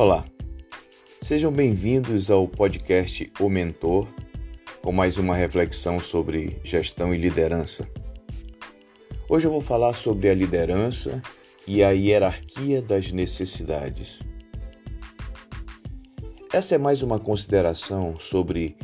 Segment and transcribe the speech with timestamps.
[0.00, 0.24] Olá,
[1.20, 4.08] sejam bem-vindos ao podcast O Mentor,
[4.80, 7.86] com mais uma reflexão sobre gestão e liderança.
[9.28, 11.20] Hoje eu vou falar sobre a liderança
[11.66, 14.22] e a hierarquia das necessidades.
[16.50, 18.78] Essa é mais uma consideração sobre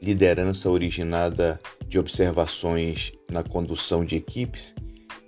[0.00, 1.58] liderança originada
[1.88, 4.72] de observações na condução de equipes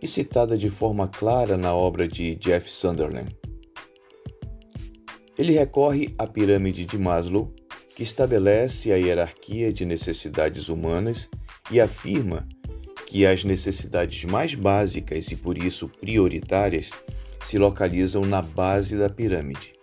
[0.00, 3.41] e citada de forma clara na obra de Jeff Sunderland.
[5.38, 7.54] Ele recorre à pirâmide de Maslow,
[7.94, 11.28] que estabelece a hierarquia de necessidades humanas
[11.70, 12.46] e afirma
[13.06, 16.90] que as necessidades mais básicas e por isso prioritárias
[17.44, 19.74] se localizam na base da pirâmide.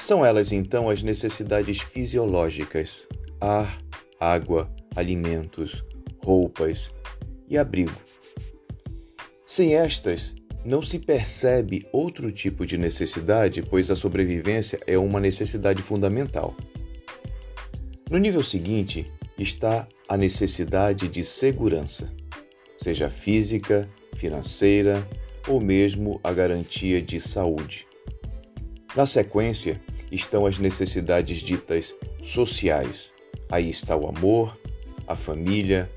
[0.00, 3.06] São elas então as necessidades fisiológicas:
[3.40, 3.78] ar,
[4.18, 5.84] água, alimentos,
[6.22, 6.90] roupas
[7.48, 7.94] e abrigo.
[9.46, 15.82] Sem estas, não se percebe outro tipo de necessidade, pois a sobrevivência é uma necessidade
[15.82, 16.56] fundamental.
[18.10, 19.06] No nível seguinte
[19.38, 22.10] está a necessidade de segurança,
[22.76, 25.06] seja física, financeira
[25.46, 27.86] ou mesmo a garantia de saúde.
[28.96, 33.12] Na sequência estão as necessidades ditas sociais.
[33.50, 34.56] Aí está o amor,
[35.06, 35.90] a família,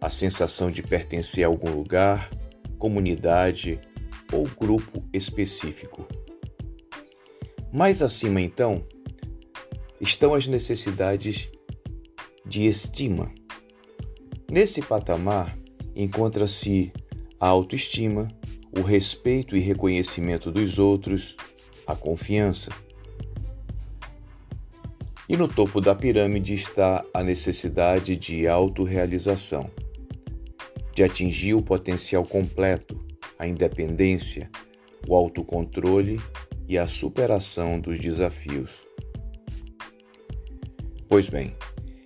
[0.00, 2.30] a sensação de pertencer a algum lugar,
[2.78, 3.80] comunidade,
[4.32, 6.06] ou grupo específico.
[7.72, 8.84] Mais acima, então,
[10.00, 11.50] estão as necessidades
[12.44, 13.32] de estima.
[14.50, 15.56] Nesse patamar
[15.94, 16.92] encontra-se
[17.38, 18.26] a autoestima,
[18.76, 21.36] o respeito e reconhecimento dos outros,
[21.86, 22.70] a confiança.
[25.28, 29.70] E no topo da pirâmide está a necessidade de autorrealização,
[30.92, 33.09] de atingir o potencial completo,
[33.40, 34.50] a independência,
[35.08, 36.20] o autocontrole
[36.68, 38.86] e a superação dos desafios.
[41.08, 41.56] Pois bem,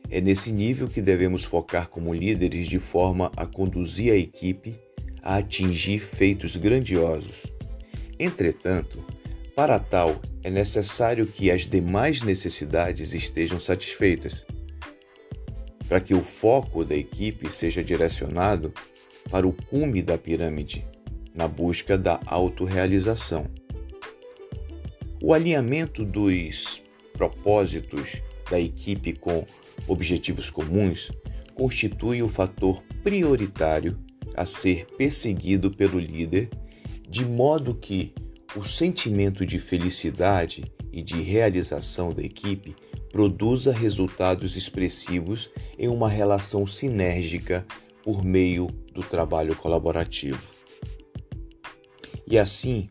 [0.08, 4.76] é nesse nível que devemos focar como líderes de forma a conduzir a equipe
[5.24, 7.42] a atingir feitos grandiosos.
[8.16, 9.04] Entretanto,
[9.56, 14.46] para tal, é necessário que as demais necessidades estejam satisfeitas,
[15.88, 18.72] para que o foco da equipe seja direcionado
[19.28, 20.86] para o cume da pirâmide,
[21.34, 23.46] na busca da autorrealização.
[25.22, 26.82] O alinhamento dos
[27.14, 29.46] propósitos da equipe com
[29.88, 31.10] objetivos comuns
[31.54, 33.98] constitui o fator prioritário
[34.36, 36.50] a ser perseguido pelo líder,
[37.08, 38.12] de modo que
[38.56, 42.74] o sentimento de felicidade e de realização da equipe
[43.10, 47.64] produza resultados expressivos em uma relação sinérgica
[48.02, 50.42] por meio do trabalho colaborativo.
[52.26, 52.88] E assim,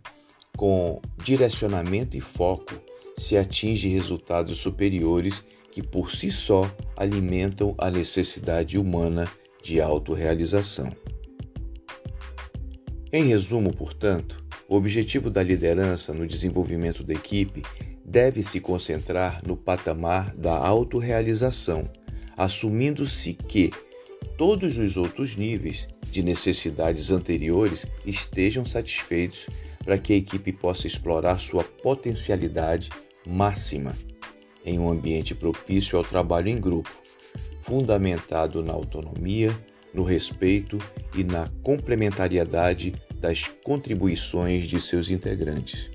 [0.55, 2.73] com direcionamento e foco,
[3.17, 9.27] se atinge resultados superiores que por si só alimentam a necessidade humana
[9.63, 10.95] de autorrealização.
[13.11, 17.63] Em resumo, portanto, o objetivo da liderança no desenvolvimento da equipe
[18.03, 21.89] deve se concentrar no patamar da autorrealização,
[22.35, 23.71] assumindo-se que
[24.37, 29.47] todos os outros níveis de necessidades anteriores estejam satisfeitos
[29.83, 32.91] para que a equipe possa explorar sua potencialidade
[33.25, 33.95] máxima
[34.63, 36.91] em um ambiente propício ao trabalho em grupo,
[37.61, 39.51] fundamentado na autonomia,
[39.91, 40.77] no respeito
[41.15, 45.89] e na complementariedade das contribuições de seus integrantes.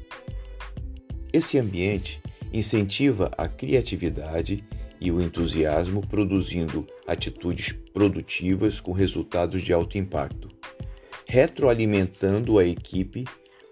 [1.33, 2.21] Esse ambiente
[2.53, 4.65] incentiva a criatividade
[5.01, 10.49] e o entusiasmo, produzindo atitudes produtivas com resultados de alto impacto,
[11.27, 13.25] retroalimentando a equipe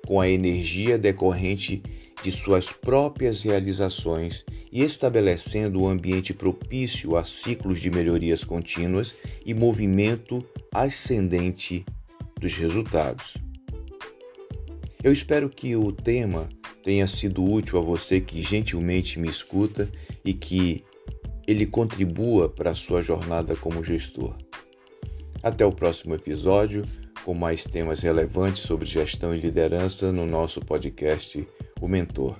[0.06, 1.82] com a energia decorrente
[2.22, 9.14] de suas próprias realizações e estabelecendo um ambiente propício a ciclos de melhorias contínuas
[9.44, 11.84] e movimento ascendente
[12.40, 13.36] dos resultados.
[15.02, 16.48] Eu espero que o tema
[16.82, 19.88] tenha sido útil a você que gentilmente me escuta
[20.24, 20.84] e que
[21.46, 24.36] ele contribua para a sua jornada como gestor.
[25.42, 26.84] Até o próximo episódio,
[27.24, 31.46] com mais temas relevantes sobre gestão e liderança no nosso podcast
[31.80, 32.36] O Mentor.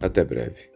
[0.00, 0.75] Até breve.